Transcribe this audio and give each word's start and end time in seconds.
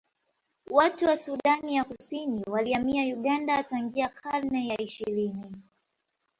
Watu 0.71 1.05
wa 1.05 1.17
Sudani 1.17 1.75
ya 1.75 1.83
Kusini 1.83 2.43
walihamia 2.47 3.15
Uganda 3.15 3.63
tangia 3.63 4.09
karne 4.09 4.67
ya 4.67 4.81
ishirini 4.81 5.55